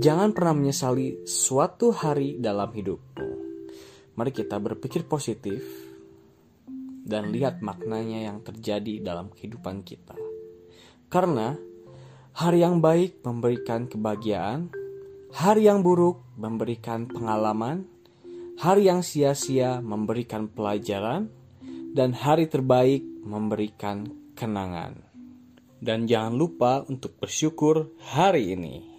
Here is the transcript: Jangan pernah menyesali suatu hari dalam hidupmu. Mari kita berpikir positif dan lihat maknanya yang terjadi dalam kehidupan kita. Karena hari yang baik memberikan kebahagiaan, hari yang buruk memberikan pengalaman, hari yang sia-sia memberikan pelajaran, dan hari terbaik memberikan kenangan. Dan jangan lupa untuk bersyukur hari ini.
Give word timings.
Jangan 0.00 0.32
pernah 0.32 0.56
menyesali 0.56 1.28
suatu 1.28 1.92
hari 1.92 2.40
dalam 2.40 2.72
hidupmu. 2.72 3.28
Mari 4.16 4.32
kita 4.32 4.56
berpikir 4.56 5.04
positif 5.04 5.60
dan 7.04 7.28
lihat 7.28 7.60
maknanya 7.60 8.32
yang 8.32 8.40
terjadi 8.40 9.04
dalam 9.04 9.28
kehidupan 9.28 9.84
kita. 9.84 10.16
Karena 11.12 11.52
hari 12.32 12.64
yang 12.64 12.80
baik 12.80 13.20
memberikan 13.20 13.92
kebahagiaan, 13.92 14.72
hari 15.36 15.68
yang 15.68 15.84
buruk 15.84 16.24
memberikan 16.32 17.04
pengalaman, 17.04 17.84
hari 18.56 18.88
yang 18.88 19.04
sia-sia 19.04 19.84
memberikan 19.84 20.48
pelajaran, 20.48 21.28
dan 21.92 22.16
hari 22.16 22.48
terbaik 22.48 23.04
memberikan 23.20 24.08
kenangan. 24.32 24.96
Dan 25.76 26.08
jangan 26.08 26.40
lupa 26.40 26.88
untuk 26.88 27.20
bersyukur 27.20 27.92
hari 28.00 28.56
ini. 28.56 28.89